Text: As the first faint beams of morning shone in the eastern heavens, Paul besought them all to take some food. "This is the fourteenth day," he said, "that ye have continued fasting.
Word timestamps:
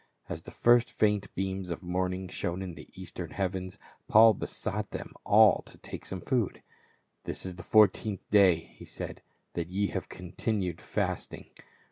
As 0.27 0.41
the 0.41 0.49
first 0.49 0.89
faint 0.89 1.31
beams 1.35 1.69
of 1.69 1.83
morning 1.83 2.27
shone 2.27 2.63
in 2.63 2.73
the 2.73 2.89
eastern 2.99 3.29
heavens, 3.29 3.77
Paul 4.07 4.33
besought 4.33 4.89
them 4.89 5.13
all 5.25 5.61
to 5.67 5.77
take 5.77 6.07
some 6.07 6.21
food. 6.21 6.63
"This 7.25 7.45
is 7.45 7.53
the 7.53 7.61
fourteenth 7.61 8.27
day," 8.31 8.55
he 8.55 8.85
said, 8.85 9.21
"that 9.53 9.69
ye 9.69 9.89
have 9.89 10.09
continued 10.09 10.81
fasting. 10.81 11.51